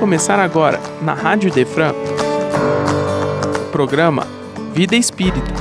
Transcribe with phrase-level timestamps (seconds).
[0.00, 4.26] começar agora, na Rádio Defran, o programa
[4.72, 5.52] Vida Espírita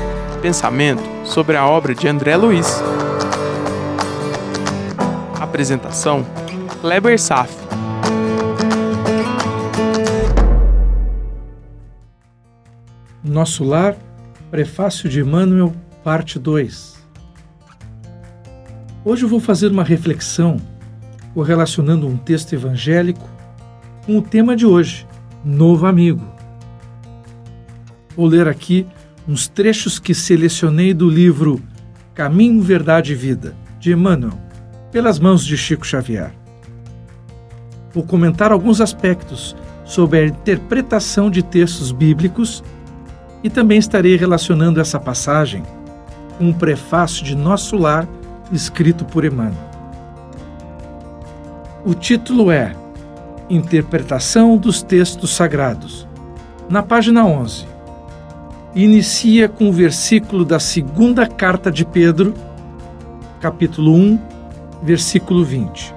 [0.41, 2.81] Pensamento sobre a obra de André Luiz.
[5.37, 6.25] Apresentação:
[6.79, 7.53] Kleber Saf.
[13.21, 13.97] Nosso Lar,
[14.49, 16.97] Prefácio de Emmanuel, Parte 2.
[19.03, 20.55] Hoje eu vou fazer uma reflexão
[21.33, 23.38] correlacionando um texto evangélico
[24.09, 25.05] com o tema de hoje,
[25.45, 26.25] Novo Amigo.
[28.17, 28.87] Vou ler aqui
[29.27, 31.61] uns trechos que selecionei do livro
[32.15, 34.33] Caminho, Verdade e Vida, de Emmanuel,
[34.91, 36.33] pelas mãos de Chico Xavier.
[37.93, 42.63] Vou comentar alguns aspectos sobre a interpretação de textos bíblicos
[43.43, 45.61] e também estarei relacionando essa passagem
[46.39, 48.09] com um prefácio de Nosso Lar
[48.51, 49.69] escrito por Emmanuel.
[51.85, 52.75] O título é
[53.49, 56.07] Interpretação dos Textos Sagrados,
[56.69, 57.65] na página 11.
[58.75, 62.33] Inicia com o versículo da segunda carta de Pedro,
[63.41, 64.19] capítulo 1,
[64.83, 65.95] versículo 20.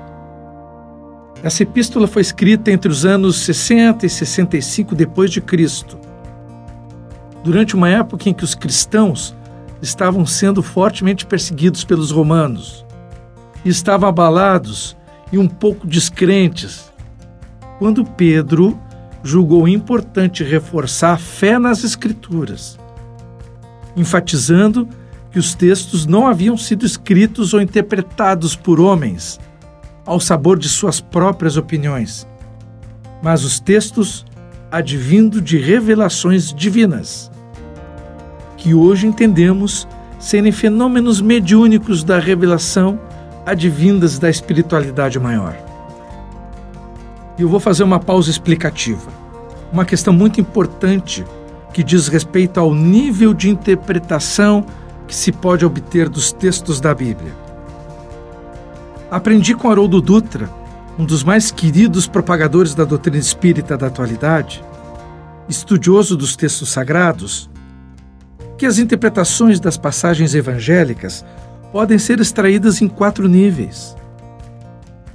[1.42, 5.98] Essa epístola foi escrita entre os anos 60 e 65 depois de Cristo,
[7.44, 9.34] durante uma época em que os cristãos
[9.82, 12.84] estavam sendo fortemente perseguidos pelos romanos
[13.64, 14.96] estavam abalados
[15.32, 16.91] e um pouco descrentes
[17.82, 18.78] quando Pedro
[19.24, 22.78] julgou importante reforçar a fé nas Escrituras,
[23.96, 24.88] enfatizando
[25.32, 29.40] que os textos não haviam sido escritos ou interpretados por homens
[30.06, 32.24] ao sabor de suas próprias opiniões,
[33.20, 34.24] mas os textos
[34.70, 37.32] advindo de revelações divinas,
[38.56, 39.88] que hoje entendemos
[40.20, 42.96] serem fenômenos mediúnicos da revelação
[43.44, 45.71] advindas da espiritualidade maior.
[47.38, 49.10] E eu vou fazer uma pausa explicativa.
[49.72, 51.24] Uma questão muito importante
[51.72, 54.64] que diz respeito ao nível de interpretação
[55.06, 57.34] que se pode obter dos textos da Bíblia.
[59.10, 60.48] Aprendi com Haroldo Dutra,
[60.98, 64.62] um dos mais queridos propagadores da doutrina espírita da atualidade,
[65.48, 67.50] estudioso dos textos sagrados,
[68.56, 71.24] que as interpretações das passagens evangélicas
[71.72, 73.96] podem ser extraídas em quatro níveis.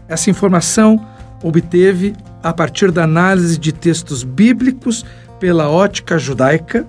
[0.07, 1.03] Essa informação
[1.43, 5.05] obteve a partir da análise de textos bíblicos
[5.39, 6.87] pela ótica judaica,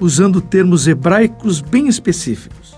[0.00, 2.74] usando termos hebraicos bem específicos.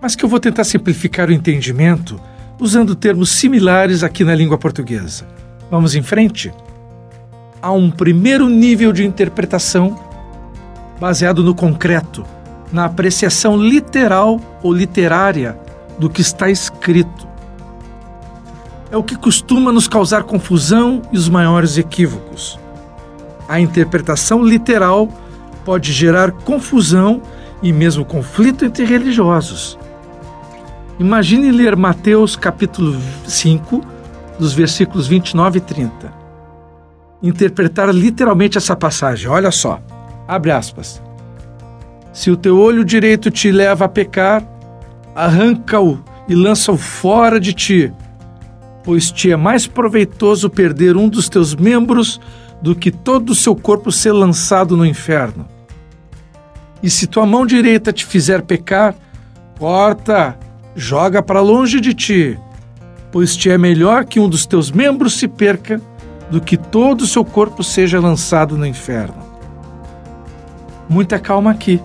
[0.00, 2.20] Mas que eu vou tentar simplificar o entendimento
[2.60, 5.26] usando termos similares aqui na língua portuguesa.
[5.70, 6.52] Vamos em frente?
[7.60, 9.98] Há um primeiro nível de interpretação
[11.00, 12.24] baseado no concreto,
[12.72, 15.56] na apreciação literal ou literária
[15.98, 17.31] do que está escrito
[18.92, 22.60] é o que costuma nos causar confusão e os maiores equívocos.
[23.48, 25.08] A interpretação literal
[25.64, 27.22] pode gerar confusão
[27.62, 29.78] e mesmo conflito entre religiosos.
[31.00, 33.82] Imagine ler Mateus capítulo 5,
[34.38, 36.12] dos versículos 29 e 30.
[37.22, 39.26] Interpretar literalmente essa passagem.
[39.26, 39.80] Olha só.
[40.28, 41.02] Abre aspas.
[42.12, 44.44] Se o teu olho direito te leva a pecar,
[45.14, 45.98] arranca-o
[46.28, 47.92] e lança-o fora de ti
[48.84, 52.20] pois te é mais proveitoso perder um dos teus membros
[52.60, 55.46] do que todo o seu corpo ser lançado no inferno.
[56.82, 58.94] E se tua mão direita te fizer pecar,
[59.58, 60.36] corta,
[60.74, 62.38] joga para longe de ti,
[63.10, 65.80] pois te é melhor que um dos teus membros se perca
[66.30, 69.22] do que todo o seu corpo seja lançado no inferno.
[70.88, 71.80] Muita calma aqui.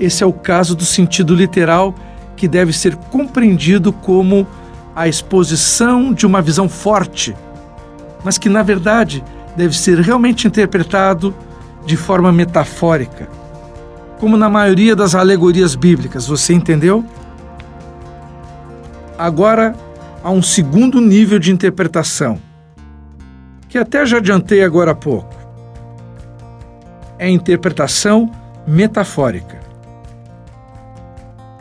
[0.00, 1.94] Esse é o caso do sentido literal
[2.36, 4.46] que deve ser compreendido como
[4.94, 7.34] a exposição de uma visão forte,
[8.24, 9.24] mas que na verdade
[9.56, 11.34] deve ser realmente interpretado
[11.84, 13.28] de forma metafórica,
[14.18, 17.04] como na maioria das alegorias bíblicas, você entendeu?
[19.18, 19.74] Agora
[20.22, 22.40] há um segundo nível de interpretação,
[23.68, 25.34] que até já adiantei agora há pouco.
[27.18, 28.30] É a interpretação
[28.66, 29.60] metafórica.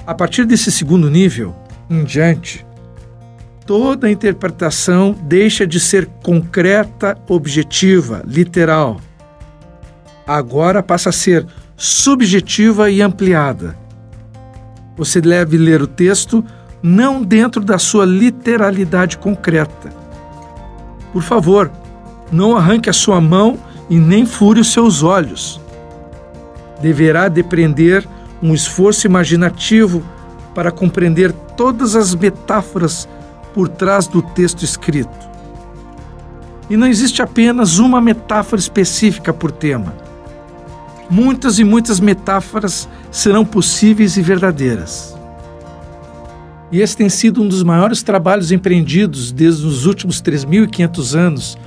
[0.05, 1.55] A partir desse segundo nível
[1.89, 2.65] em diante,
[3.71, 8.99] toda interpretação deixa de ser concreta, objetiva, literal.
[10.27, 11.47] Agora passa a ser
[11.77, 13.77] subjetiva e ampliada.
[14.97, 16.43] Você deve ler o texto
[16.83, 19.89] não dentro da sua literalidade concreta.
[21.13, 21.71] Por favor,
[22.29, 23.57] não arranque a sua mão
[23.89, 25.61] e nem fure os seus olhos.
[26.81, 28.05] Deverá depreender
[28.43, 30.03] um esforço imaginativo
[30.53, 33.07] para compreender todas as metáforas
[33.53, 35.29] por trás do texto escrito.
[36.69, 39.93] E não existe apenas uma metáfora específica por tema.
[41.09, 45.13] Muitas e muitas metáforas serão possíveis e verdadeiras.
[46.71, 51.57] E esse tem sido um dos maiores trabalhos empreendidos desde os últimos 3.500 anos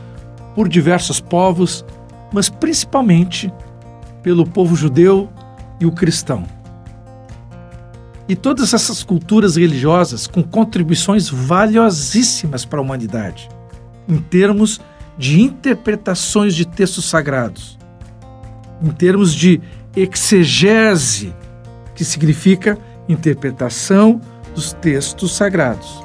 [0.54, 1.84] por diversos povos,
[2.32, 3.52] mas principalmente
[4.22, 5.28] pelo povo judeu
[5.78, 6.44] e o cristão.
[8.28, 13.48] E todas essas culturas religiosas com contribuições valiosíssimas para a humanidade,
[14.08, 14.80] em termos
[15.18, 17.78] de interpretações de textos sagrados,
[18.82, 19.60] em termos de
[19.94, 21.34] exegese,
[21.94, 22.78] que significa
[23.08, 24.20] interpretação
[24.54, 26.02] dos textos sagrados.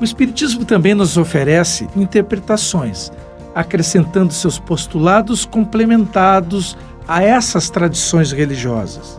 [0.00, 3.12] O Espiritismo também nos oferece interpretações,
[3.54, 6.76] acrescentando seus postulados complementados
[7.06, 9.18] a essas tradições religiosas.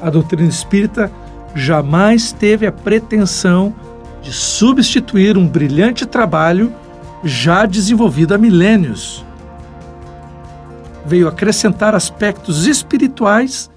[0.00, 1.10] A doutrina espírita
[1.54, 3.74] jamais teve a pretensão
[4.22, 6.72] de substituir um brilhante trabalho
[7.24, 9.24] já desenvolvido há milênios.
[11.04, 13.70] Veio acrescentar aspectos espirituais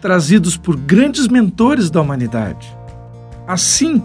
[0.00, 2.76] trazidos por grandes mentores da humanidade.
[3.46, 4.02] Assim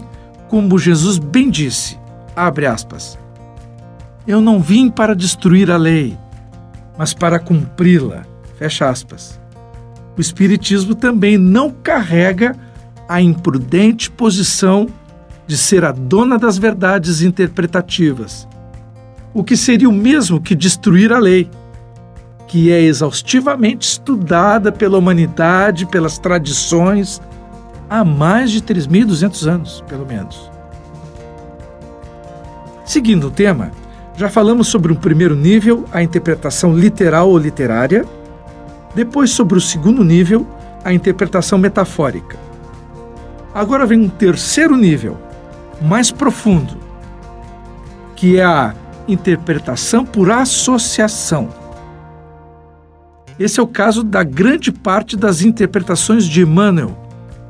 [0.48, 1.98] como Jesus bem disse,
[2.36, 3.18] abre aspas,
[4.26, 6.16] eu não vim para destruir a lei,
[6.96, 8.22] mas para cumpri-la,
[8.58, 9.41] fecha aspas.
[10.16, 12.56] O Espiritismo também não carrega
[13.08, 14.86] a imprudente posição
[15.46, 18.48] de ser a dona das verdades interpretativas,
[19.34, 21.50] o que seria o mesmo que destruir a lei
[22.52, 27.18] que é exaustivamente estudada pela humanidade, pelas tradições,
[27.88, 30.50] há mais de 3.200 anos, pelo menos.
[32.84, 33.70] Seguindo o tema,
[34.18, 38.04] já falamos sobre o primeiro nível, a interpretação literal ou literária,
[38.94, 40.46] depois sobre o segundo nível,
[40.84, 42.38] a interpretação metafórica.
[43.54, 45.18] Agora vem um terceiro nível,
[45.80, 46.76] mais profundo,
[48.16, 48.74] que é a
[49.08, 51.62] interpretação por associação
[53.38, 56.96] esse é o caso da grande parte das interpretações de Emmanuel,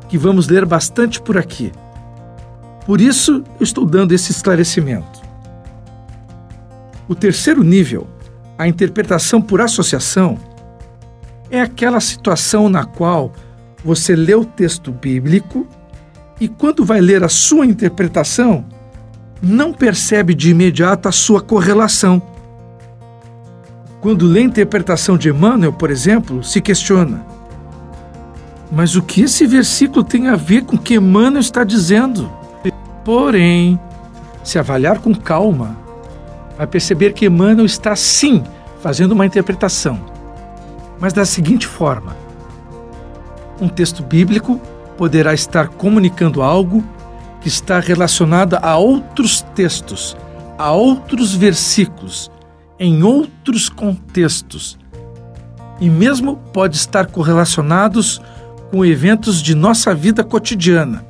[0.09, 1.73] que vamos ler bastante por aqui.
[2.87, 5.21] Por isso, eu estou dando esse esclarecimento.
[7.09, 8.07] O terceiro nível,
[8.57, 10.39] a interpretação por associação,
[11.53, 13.33] é aquela situação na qual
[13.85, 15.65] você lê o texto bíblico
[16.41, 18.65] e, quando vai ler a sua interpretação,
[19.41, 22.21] não percebe de imediato a sua correlação
[24.03, 27.25] quando lê a interpretação de Emmanuel, por exemplo, se questiona:
[28.71, 32.29] mas o que esse versículo tem a ver com o que Emmanuel está dizendo?
[33.05, 33.79] Porém,
[34.43, 35.77] se avaliar com calma,
[36.59, 38.43] vai perceber que Emmanuel está sim
[38.81, 40.01] fazendo uma interpretação,
[41.03, 42.17] mas da seguinte forma:
[43.61, 44.61] um texto bíblico
[44.97, 46.85] poderá estar comunicando algo
[47.41, 50.17] que está relacionado a outros textos,
[50.57, 52.31] a outros versículos
[52.79, 54.79] em outros contextos
[55.81, 58.21] e mesmo pode estar correlacionados
[58.71, 61.05] com eventos de nossa vida cotidiana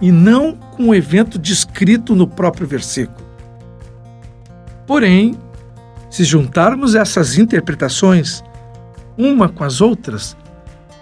[0.00, 3.26] e não com o evento descrito no próprio versículo.
[4.86, 5.34] Porém,
[6.08, 8.42] se juntarmos essas interpretações
[9.16, 10.36] uma com as outras,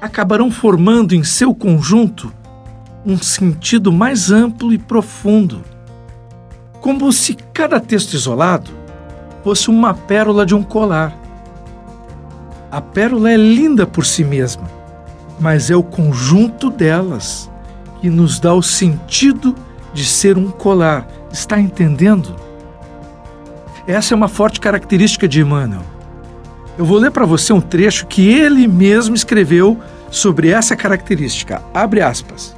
[0.00, 2.32] acabarão formando em seu conjunto
[3.04, 5.62] um sentido mais amplo e profundo,
[6.80, 8.70] como se cada texto isolado
[9.42, 11.16] fosse uma pérola de um colar.
[12.70, 14.64] A pérola é linda por si mesma,
[15.38, 17.50] mas é o conjunto delas
[18.00, 19.54] que nos dá o sentido
[19.92, 21.06] de ser um colar.
[21.32, 22.34] Está entendendo?
[23.86, 25.93] Essa é uma forte característica de Emmanuel.
[26.76, 31.62] Eu vou ler para você um trecho que ele mesmo escreveu sobre essa característica.
[31.72, 32.54] Abre aspas.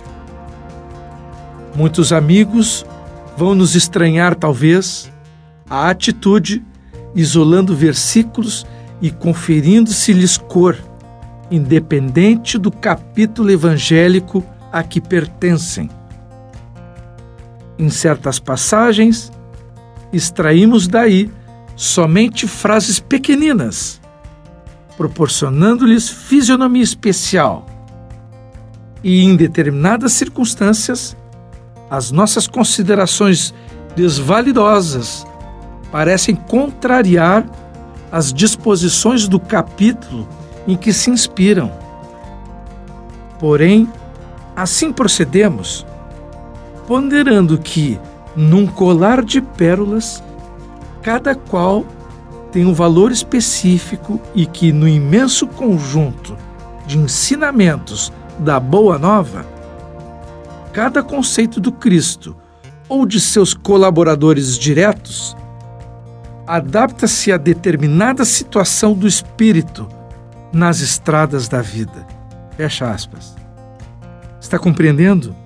[1.75, 2.87] Muitos amigos
[3.37, 5.13] vão nos estranhar, talvez,
[5.69, 6.65] a atitude
[7.15, 8.67] isolando versículos
[9.03, 10.79] e conferindo-se-lhes cor,
[11.51, 14.43] independente do capítulo evangélico
[14.73, 15.91] a que pertencem.
[17.79, 19.31] Em certas passagens,
[20.11, 21.31] extraímos daí
[21.75, 24.01] somente frases pequeninas,
[24.97, 27.67] proporcionando-lhes fisionomia especial.
[29.03, 31.17] E em determinadas circunstâncias,
[31.91, 33.55] as nossas considerações
[33.95, 35.27] desvalidosas
[35.93, 37.47] parecem contrariar
[38.11, 40.29] as disposições do capítulo
[40.67, 41.71] em que se inspiram.
[43.39, 43.89] Porém,
[44.55, 45.87] assim procedemos,
[46.87, 48.01] ponderando que,
[48.35, 50.23] num colar de pérolas,
[51.03, 51.85] cada qual
[52.57, 56.35] tem um valor específico e que, no imenso conjunto
[56.87, 59.45] de ensinamentos da Boa Nova,
[60.73, 62.35] cada conceito do Cristo
[62.89, 65.37] ou de seus colaboradores diretos,
[66.47, 69.87] adapta-se a determinada situação do espírito
[70.51, 72.07] nas estradas da vida.
[72.57, 73.37] Fecha aspas.
[74.41, 75.37] Está compreendendo?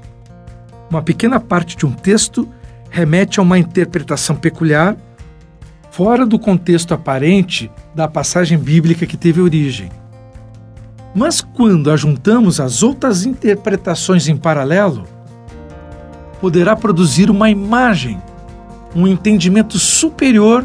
[0.89, 2.49] Uma pequena parte de um texto
[2.89, 4.97] remete a uma interpretação peculiar,
[6.01, 9.91] fora do contexto aparente da passagem bíblica que teve origem.
[11.15, 15.05] Mas quando ajuntamos as outras interpretações em paralelo,
[16.41, 18.19] poderá produzir uma imagem,
[18.97, 20.65] um entendimento superior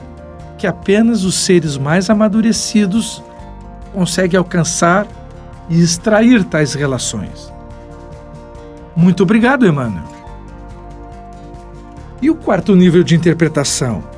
[0.58, 3.22] que apenas os seres mais amadurecidos
[3.94, 5.06] conseguem alcançar
[5.70, 7.52] e extrair tais relações.
[8.96, 10.06] Muito obrigado, Emmanuel.
[12.22, 14.15] E o quarto nível de interpretação?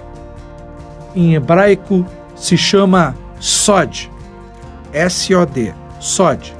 [1.17, 2.05] Em hebraico
[2.35, 4.07] se chama Sod,
[4.93, 6.53] S-O-D, Sod.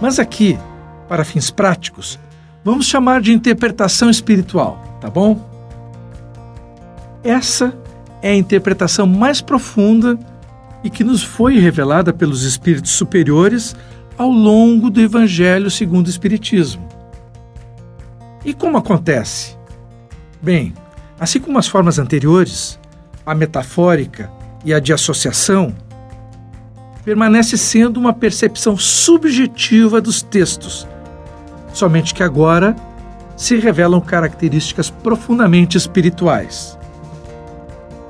[0.00, 0.56] Mas aqui,
[1.08, 2.16] para fins práticos,
[2.64, 5.44] vamos chamar de interpretação espiritual, tá bom?
[7.24, 7.76] Essa
[8.22, 10.16] é a interpretação mais profunda
[10.84, 13.74] e que nos foi revelada pelos espíritos superiores
[14.16, 16.86] ao longo do Evangelho segundo o Espiritismo.
[18.44, 19.56] E como acontece?
[20.40, 20.72] Bem,
[21.18, 22.78] assim como as formas anteriores,
[23.26, 24.30] a metafórica
[24.64, 25.74] e a de associação,
[27.04, 30.86] permanece sendo uma percepção subjetiva dos textos,
[31.72, 32.74] somente que agora
[33.36, 36.78] se revelam características profundamente espirituais.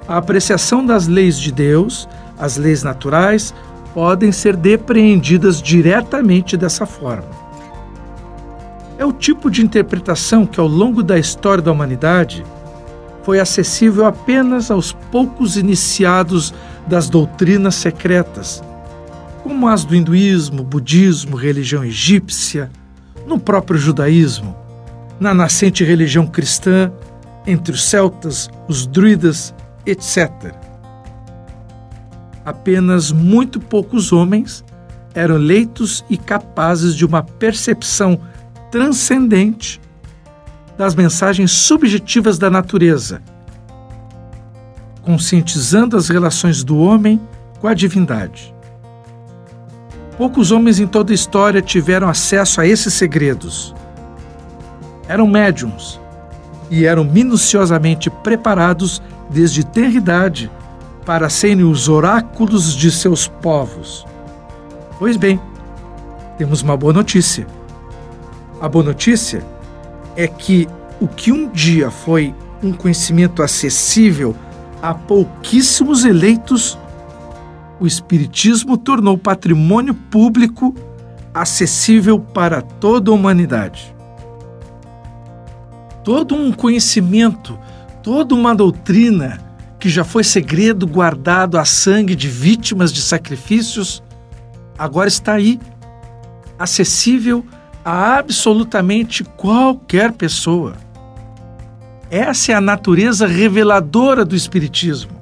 [0.06, 2.08] A apreciação das leis de Deus,
[2.38, 3.52] as leis naturais,
[3.92, 7.28] podem ser depreendidas diretamente dessa forma.
[8.98, 12.44] É o tipo de interpretação que, ao longo da história da humanidade,
[13.26, 16.54] foi acessível apenas aos poucos iniciados
[16.86, 18.62] das doutrinas secretas,
[19.42, 22.70] como as do hinduísmo, budismo, religião egípcia,
[23.26, 24.56] no próprio judaísmo,
[25.18, 26.92] na nascente religião cristã,
[27.44, 29.52] entre os celtas, os druidas
[29.84, 30.30] etc.
[32.44, 34.64] Apenas muito poucos homens
[35.12, 38.20] eram leitos e capazes de uma percepção
[38.70, 39.80] transcendente
[40.76, 43.22] das mensagens subjetivas da natureza,
[45.02, 47.20] conscientizando as relações do homem
[47.60, 48.54] com a divindade.
[50.16, 53.74] Poucos homens em toda a história tiveram acesso a esses segredos.
[55.08, 56.00] Eram médiums
[56.70, 60.50] e eram minuciosamente preparados desde tenridade
[61.04, 64.06] para serem os oráculos de seus povos.
[64.98, 65.40] Pois bem,
[66.36, 67.46] temos uma boa notícia.
[68.60, 69.44] A boa notícia
[70.16, 70.68] é que
[71.00, 74.34] o que um dia foi um conhecimento acessível
[74.82, 76.78] a pouquíssimos eleitos,
[77.78, 80.74] o Espiritismo tornou patrimônio público
[81.34, 83.94] acessível para toda a humanidade.
[86.02, 87.58] Todo um conhecimento
[88.06, 89.40] toda uma doutrina
[89.80, 94.00] que já foi segredo guardado a sangue de vítimas de sacrifícios,
[94.78, 95.58] agora está aí,
[96.56, 97.44] acessível
[97.86, 100.74] a absolutamente qualquer pessoa.
[102.10, 105.12] Essa é a natureza reveladora do Espiritismo.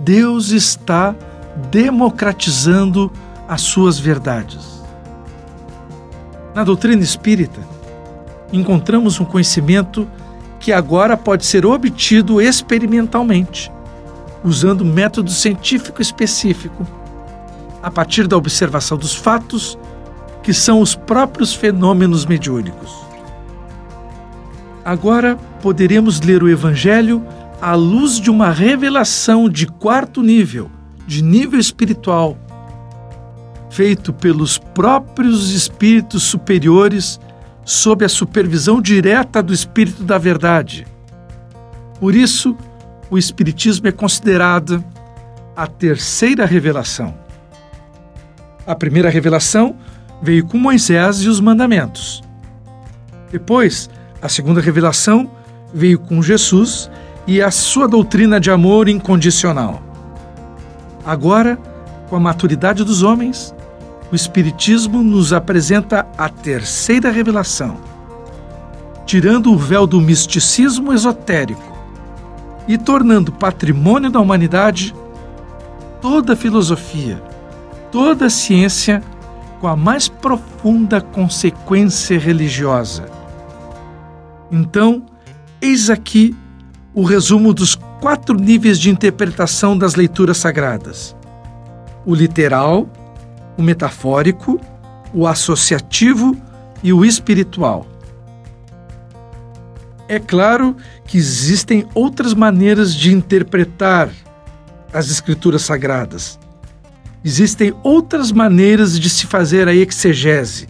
[0.00, 1.14] Deus está
[1.70, 3.12] democratizando
[3.46, 4.82] as suas verdades.
[6.54, 7.60] Na doutrina espírita,
[8.50, 10.08] encontramos um conhecimento
[10.58, 13.70] que agora pode ser obtido experimentalmente,
[14.42, 16.86] usando método científico específico,
[17.82, 19.78] a partir da observação dos fatos,
[20.48, 22.90] que são os próprios fenômenos mediúnicos.
[24.82, 27.22] Agora poderemos ler o Evangelho
[27.60, 30.70] à luz de uma revelação de quarto nível,
[31.06, 32.38] de nível espiritual,
[33.68, 37.20] feito pelos próprios espíritos superiores
[37.62, 40.86] sob a supervisão direta do Espírito da Verdade.
[42.00, 42.56] Por isso,
[43.10, 44.82] o Espiritismo é considerado
[45.54, 47.14] a terceira revelação.
[48.66, 49.76] A primeira revelação
[50.20, 52.22] veio com Moisés e os mandamentos.
[53.30, 53.88] Depois,
[54.20, 55.30] a segunda revelação
[55.72, 56.90] veio com Jesus
[57.26, 59.82] e a sua doutrina de amor incondicional.
[61.04, 61.58] Agora,
[62.08, 63.54] com a maturidade dos homens,
[64.10, 67.76] o Espiritismo nos apresenta a terceira revelação,
[69.04, 71.76] tirando o véu do misticismo esotérico
[72.66, 74.94] e tornando patrimônio da humanidade
[76.00, 77.22] toda a filosofia,
[77.92, 79.02] toda a ciência
[79.60, 83.06] com a mais profunda consequência religiosa.
[84.50, 85.04] Então,
[85.60, 86.36] eis aqui
[86.94, 91.14] o resumo dos quatro níveis de interpretação das leituras sagradas:
[92.06, 92.88] o literal,
[93.56, 94.60] o metafórico,
[95.12, 96.36] o associativo
[96.82, 97.86] e o espiritual.
[100.08, 100.74] É claro
[101.06, 104.08] que existem outras maneiras de interpretar
[104.90, 106.38] as Escrituras Sagradas.
[107.24, 110.68] Existem outras maneiras de se fazer a exegese.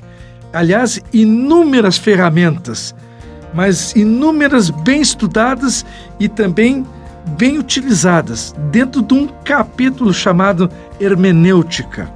[0.53, 2.95] Aliás, inúmeras ferramentas,
[3.53, 5.85] mas inúmeras bem estudadas
[6.19, 6.87] e também
[7.37, 12.11] bem utilizadas dentro de um capítulo chamado Hermenêutica.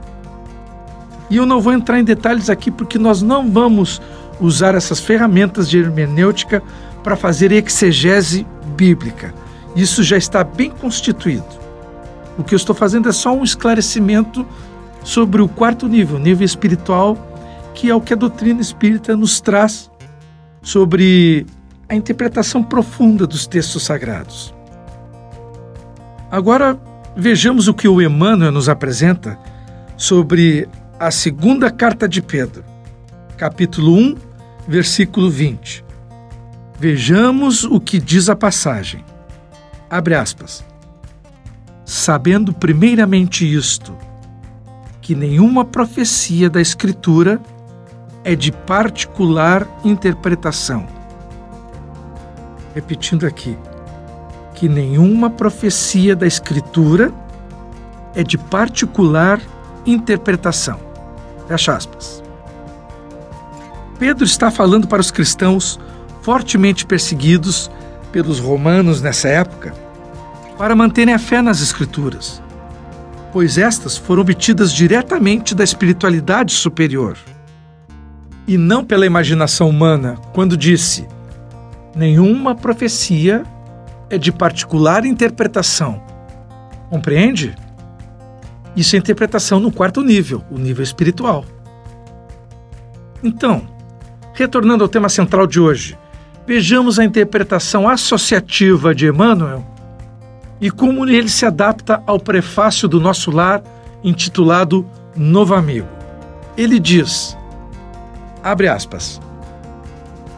[1.29, 4.01] E eu não vou entrar em detalhes aqui porque nós não vamos
[4.41, 6.63] usar essas ferramentas de hermenêutica
[7.03, 8.47] para fazer exegese
[8.77, 9.33] bíblica.
[9.75, 11.62] Isso já está bem constituído.
[12.39, 14.47] O que eu estou fazendo é só um esclarecimento
[15.05, 17.17] sobre o quarto nível, nível espiritual,
[17.75, 19.91] que é o que a doutrina espírita nos traz
[20.63, 21.47] sobre
[21.89, 24.55] a interpretação profunda dos textos sagrados.
[26.31, 26.81] Agora
[27.17, 29.39] vejamos o que o Emmanuel nos apresenta
[29.97, 32.65] sobre a segunda carta de Pedro,
[33.37, 34.17] capítulo 1,
[34.67, 35.85] versículo 20.
[36.79, 39.05] Vejamos o que diz a passagem.
[39.91, 40.65] Abre aspas.
[41.93, 43.95] Sabendo primeiramente isto,
[45.03, 47.39] que nenhuma profecia da Escritura
[48.25, 50.87] é de particular interpretação.
[52.75, 53.59] Repetindo aqui,
[54.55, 57.13] que nenhuma profecia da Escritura
[58.15, 59.39] é de particular
[59.85, 60.81] interpretação.
[61.47, 62.23] Fecha aspas.
[63.99, 65.79] Pedro está falando para os cristãos
[66.23, 67.71] fortemente perseguidos
[68.11, 69.75] pelos romanos nessa época,
[70.63, 72.41] para manterem a fé nas Escrituras,
[73.33, 77.19] pois estas foram obtidas diretamente da espiritualidade superior
[78.47, 81.09] e não pela imaginação humana, quando disse:
[81.97, 83.43] nenhuma profecia
[84.09, 86.01] é de particular interpretação.
[86.89, 87.57] Compreende?
[88.77, 91.45] Isso é interpretação no quarto nível, o nível espiritual.
[93.21, 93.67] Então,
[94.33, 95.99] retornando ao tema central de hoje,
[96.45, 99.65] Vejamos a interpretação associativa de Emmanuel
[100.63, 103.61] e como ele se adapta ao prefácio do nosso lar
[104.05, 105.89] intitulado Novo Amigo.
[106.57, 107.37] Ele diz:
[108.45, 109.21] abre aspas.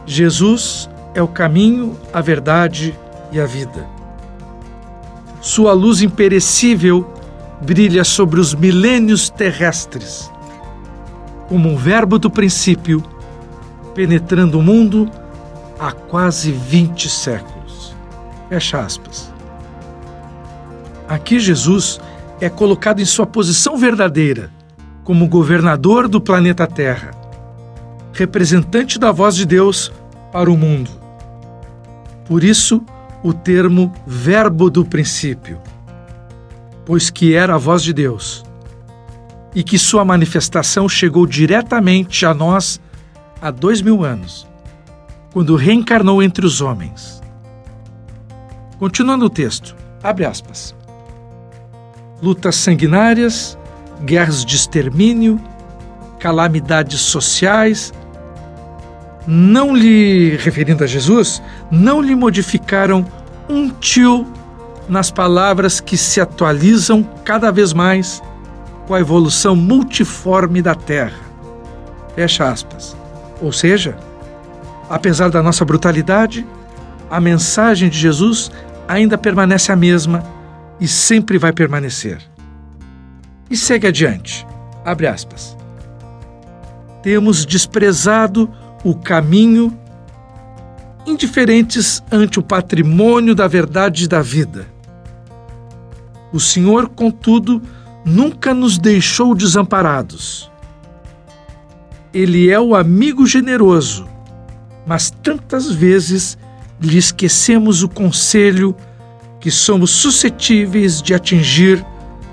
[0.07, 2.97] Jesus é o caminho, a verdade
[3.31, 3.87] e a vida.
[5.41, 7.07] Sua luz imperecível
[7.61, 10.31] brilha sobre os milênios terrestres,
[11.47, 13.03] como um verbo do princípio,
[13.93, 15.09] penetrando o mundo
[15.79, 17.95] há quase 20 séculos.
[18.49, 19.34] Fecha aspas.
[21.07, 21.99] Aqui Jesus
[22.41, 24.51] é colocado em sua posição verdadeira,
[25.03, 27.11] como governador do planeta Terra,
[28.11, 29.91] representante da voz de Deus
[30.31, 30.89] para o mundo.
[32.25, 32.83] Por isso,
[33.23, 35.61] o termo Verbo do princípio,
[36.85, 38.43] pois que era a voz de Deus
[39.53, 42.81] e que sua manifestação chegou diretamente a nós
[43.41, 44.47] há dois mil anos
[45.31, 47.21] quando reencarnou entre os homens.
[48.79, 50.73] Continuando o texto, abre aspas.
[52.21, 53.57] Lutas sanguinárias,
[54.03, 55.39] guerras de extermínio,
[56.19, 57.93] calamidades sociais,
[59.27, 63.05] não lhe, referindo a Jesus, não lhe modificaram
[63.49, 64.25] um tio
[64.87, 68.21] nas palavras que se atualizam cada vez mais
[68.87, 71.19] com a evolução multiforme da Terra.
[72.15, 72.95] Fecha aspas.
[73.41, 73.97] Ou seja,
[74.89, 76.45] Apesar da nossa brutalidade,
[77.09, 78.51] a mensagem de Jesus
[78.87, 80.23] ainda permanece a mesma
[80.79, 82.19] e sempre vai permanecer.
[83.49, 84.45] E segue adiante.
[84.83, 85.55] Abre aspas.
[87.01, 88.51] Temos desprezado
[88.83, 89.77] o caminho,
[91.05, 94.67] indiferentes ante o patrimônio da verdade e da vida.
[96.33, 97.61] O Senhor, contudo,
[98.03, 100.51] nunca nos deixou desamparados.
[102.13, 104.15] Ele é o amigo generoso
[104.85, 106.37] mas tantas vezes
[106.79, 108.75] lhe esquecemos o conselho
[109.45, 111.85] que somos suscetíveis de atingir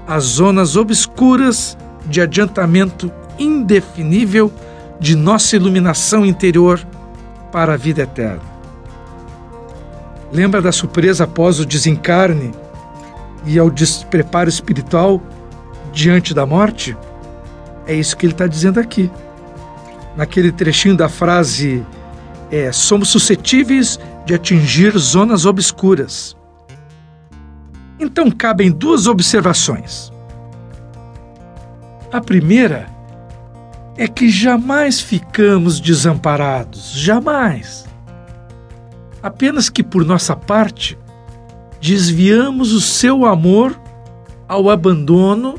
[0.08, 4.50] as zonas obscuras de adiantamento indefinível
[4.98, 6.82] de nossa iluminação interior
[7.52, 8.40] para a vida eterna.
[10.32, 12.50] Lembra da surpresa após o desencarne
[13.44, 15.20] e ao despreparo espiritual
[15.92, 16.96] diante da morte?
[17.86, 19.10] É isso que ele está dizendo aqui.
[20.16, 21.84] Naquele trechinho da frase
[22.50, 26.40] é, somos suscetíveis de atingir zonas obscuras.
[28.02, 30.12] Então cabem duas observações.
[32.12, 32.86] A primeira
[33.96, 37.86] é que jamais ficamos desamparados, jamais.
[39.22, 40.98] Apenas que por nossa parte
[41.80, 43.80] desviamos o seu amor
[44.48, 45.54] ao abandono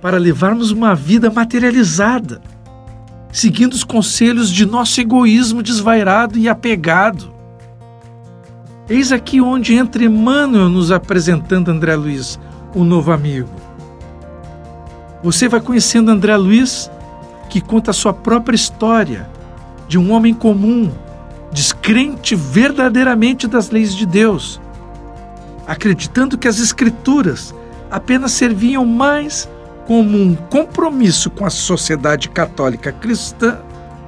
[0.00, 2.40] para levarmos uma vida materializada
[3.32, 7.32] seguindo os conselhos de nosso egoísmo desvairado e apegado.
[8.90, 12.40] Eis aqui onde entra Emmanuel nos apresentando André Luiz,
[12.74, 13.48] o novo amigo.
[15.22, 16.90] Você vai conhecendo André Luiz,
[17.48, 19.30] que conta a sua própria história
[19.86, 20.90] de um homem comum,
[21.52, 24.60] descrente verdadeiramente das leis de Deus,
[25.68, 27.54] acreditando que as Escrituras
[27.92, 29.48] apenas serviam mais
[29.86, 33.60] como um compromisso com a sociedade católica cristã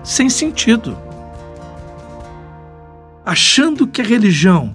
[0.02, 0.98] sem sentido.
[3.24, 4.74] Achando que a religião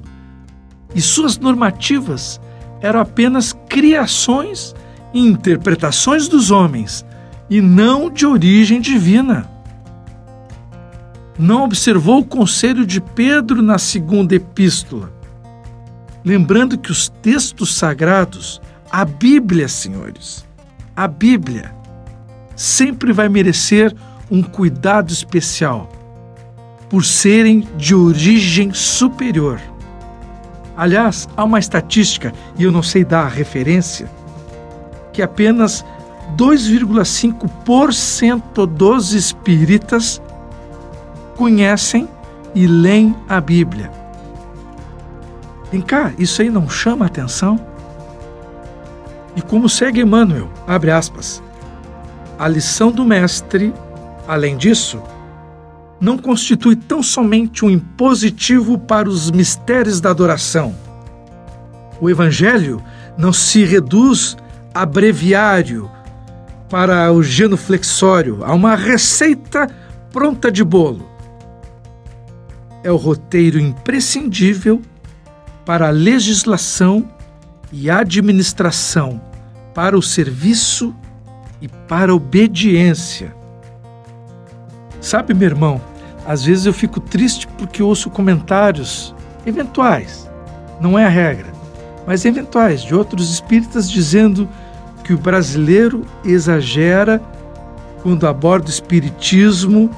[0.95, 2.39] e suas normativas
[2.81, 4.73] eram apenas criações
[5.13, 7.05] e interpretações dos homens
[7.49, 9.49] e não de origem divina.
[11.37, 15.13] Não observou o conselho de Pedro na segunda epístola,
[16.25, 20.45] lembrando que os textos sagrados, a Bíblia, senhores,
[20.95, 21.73] a Bíblia,
[22.55, 23.95] sempre vai merecer
[24.31, 25.91] um cuidado especial,
[26.89, 29.59] por serem de origem superior.
[30.75, 34.09] Aliás, há uma estatística, e eu não sei dar a referência,
[35.11, 35.83] que apenas
[36.35, 40.21] 2,5% dos espíritas
[41.35, 42.07] conhecem
[42.53, 43.91] e leem a Bíblia.
[45.71, 47.59] Vem cá, isso aí não chama atenção?
[49.35, 51.43] E como segue Emmanuel, abre aspas,
[52.39, 53.73] a lição do mestre,
[54.27, 55.01] além disso,
[55.99, 60.75] não constitui tão somente um impositivo para os mistérios da adoração.
[61.99, 62.81] O Evangelho
[63.17, 64.37] não se reduz
[64.73, 65.89] a breviário
[66.69, 69.67] para o genuflexório, a uma receita
[70.11, 71.09] pronta de bolo.
[72.83, 74.81] É o roteiro imprescindível
[75.65, 77.09] para a legislação
[77.71, 79.21] e administração,
[79.73, 80.95] para o serviço
[81.61, 83.36] e para a obediência.
[85.01, 85.81] Sabe, meu irmão,
[86.25, 90.29] às vezes eu fico triste porque ouço comentários eventuais,
[90.81, 91.47] não é a regra,
[92.05, 94.47] mas eventuais, de outros espíritas dizendo
[95.03, 97.21] que o brasileiro exagera
[98.03, 99.89] quando aborda o espiritismo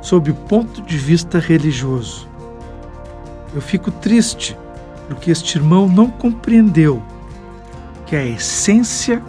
[0.00, 2.28] sob o ponto de vista religioso.
[3.54, 4.56] Eu fico triste
[5.08, 7.02] porque este irmão não compreendeu
[8.06, 9.22] que a essência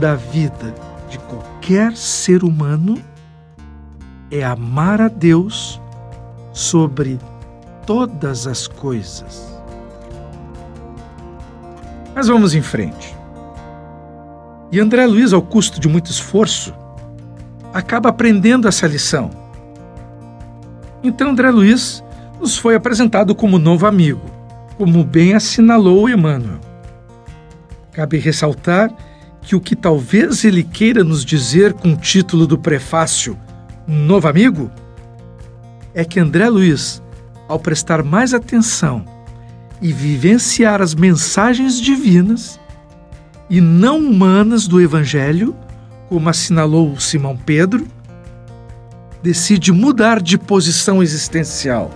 [0.00, 0.74] da vida
[1.10, 2.98] de qualquer ser humano
[4.30, 5.80] é amar a Deus
[6.52, 7.18] sobre
[7.86, 9.56] todas as coisas.
[12.14, 13.14] Mas vamos em frente.
[14.72, 16.74] E André Luiz, ao custo de muito esforço,
[17.72, 19.30] acaba aprendendo essa lição.
[21.02, 22.02] Então André Luiz
[22.40, 24.22] nos foi apresentado como novo amigo,
[24.76, 26.58] como bem assinalou Emmanuel.
[27.92, 28.90] Cabe ressaltar
[29.40, 33.38] que o que talvez ele queira nos dizer com o título do prefácio
[33.86, 34.68] Novo Amigo
[35.94, 37.00] é que André Luiz,
[37.46, 39.04] ao prestar mais atenção
[39.80, 42.58] e vivenciar as mensagens divinas
[43.48, 45.54] e não humanas do Evangelho,
[46.08, 47.86] como assinalou Simão Pedro,
[49.22, 51.88] decide mudar de posição existencial.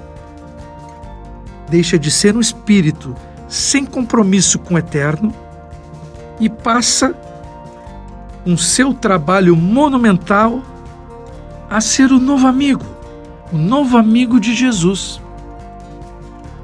[1.68, 3.16] Deixa de ser um espírito
[3.48, 5.34] sem compromisso com o eterno
[6.38, 7.12] e passa
[8.46, 10.62] um seu trabalho monumental
[11.70, 12.84] a ser o novo amigo,
[13.52, 15.22] o novo amigo de Jesus.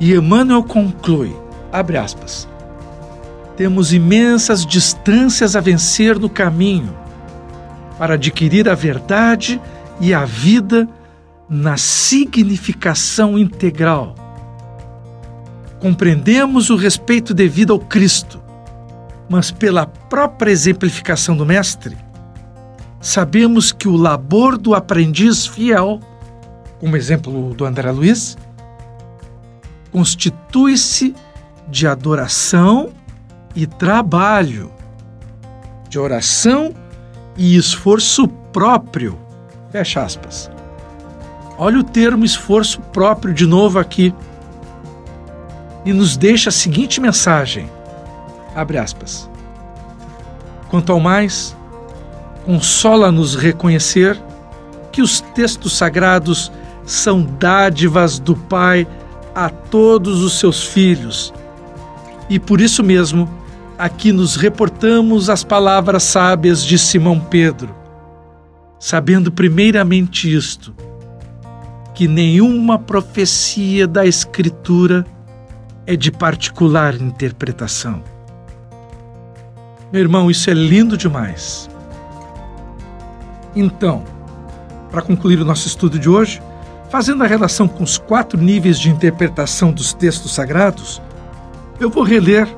[0.01, 1.35] E Emmanuel conclui,
[1.73, 2.49] abre aspas,
[3.57, 6.93] temos imensas distâncias a vencer no caminho
[7.97, 9.61] para adquirir a verdade
[10.01, 10.89] e a vida
[11.49, 14.15] na significação integral.
[15.79, 18.43] Compreendemos o respeito devido ao Cristo,
[19.29, 21.97] mas pela própria exemplificação do Mestre,
[23.07, 26.01] sabemos que o labor do aprendiz fiel,
[26.81, 28.37] como exemplo do André Luiz,
[29.93, 31.15] constitui-se
[31.69, 32.91] de adoração
[33.55, 34.73] e trabalho,
[35.89, 36.75] de oração
[37.37, 39.17] e esforço próprio.
[39.71, 40.51] Fecha aspas.
[41.57, 44.13] Olha o termo esforço próprio de novo aqui.
[45.85, 47.71] E nos deixa a seguinte mensagem:
[48.53, 49.31] abre aspas.
[50.69, 51.57] Quanto ao mais,
[52.47, 54.17] consola-nos reconhecer
[54.93, 56.51] que os textos sagrados
[56.87, 58.87] são dádivas do Pai
[59.35, 61.35] a todos os seus filhos.
[62.31, 63.29] E por isso mesmo,
[63.77, 67.75] aqui nos reportamos as palavras sábias de Simão Pedro,
[68.79, 70.73] sabendo primeiramente isto,
[71.95, 75.05] que nenhuma profecia da Escritura
[75.85, 78.03] é de particular interpretação.
[79.93, 81.69] Meu irmão, isso é lindo demais.
[83.57, 84.05] Então,
[84.91, 86.41] para concluir o nosso estudo de hoje,
[86.89, 91.03] Fazendo a relação com os quatro níveis de interpretação dos textos sagrados,
[91.81, 92.49] eu vou reler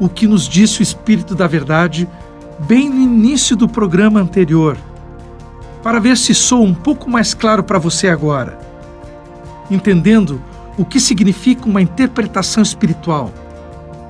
[0.00, 2.08] o que nos disse o Espírito da Verdade
[2.66, 4.76] bem no início do programa anterior,
[5.82, 8.58] para ver se sou um pouco mais claro para você agora,
[9.70, 10.40] entendendo
[10.78, 13.30] o que significa uma interpretação espiritual,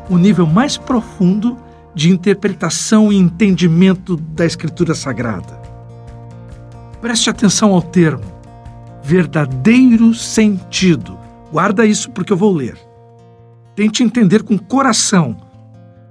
[0.09, 1.59] o nível mais profundo
[1.95, 5.64] de interpretação e entendimento da Escritura Sagrada.
[7.05, 8.25] Preste atenção ao termo
[9.03, 11.19] verdadeiro sentido.
[11.53, 12.79] Guarda isso porque eu vou ler.
[13.77, 15.37] Tente entender com coração,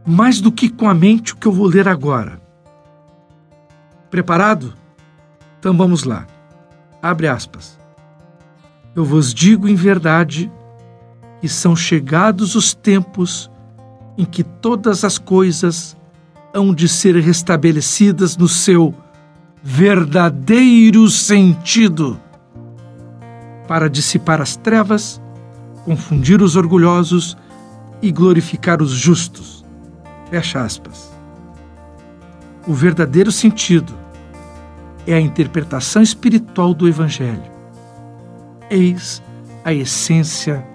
[0.06, 2.40] mais do que com a mente, o que eu vou ler agora.
[4.12, 4.76] Preparado?
[5.58, 6.28] Então vamos lá.
[7.02, 7.80] Abre aspas.
[8.96, 10.52] Eu vos digo em verdade
[11.42, 13.50] que são chegados os tempos
[14.16, 15.98] em que todas as coisas
[16.54, 18.94] hão de ser restabelecidas no seu
[19.66, 22.20] verdadeiro sentido
[23.66, 25.22] para dissipar as trevas,
[25.86, 27.38] confundir os orgulhosos
[28.02, 29.64] e glorificar os justos.
[30.30, 31.14] Fecha aspas.
[32.68, 33.94] O verdadeiro sentido
[35.08, 37.52] é a interpretação espiritual do Evangelho.
[38.70, 39.24] Eis
[39.64, 40.68] a essência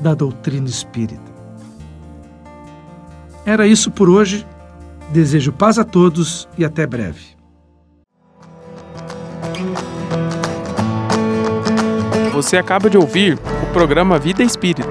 [0.00, 1.30] da doutrina espírita.
[3.44, 4.46] Era isso por hoje.
[5.12, 7.39] Desejo paz a todos e até breve.
[12.40, 14.88] Você acaba de ouvir o programa Vida Espírita.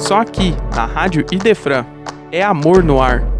[0.00, 1.84] Só aqui, na Rádio Idefran.
[2.32, 3.33] É amor no ar.